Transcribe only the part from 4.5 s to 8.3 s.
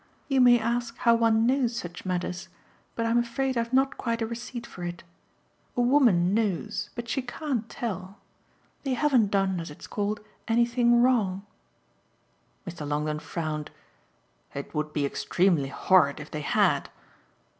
for it. A woman knows, but she can't tell.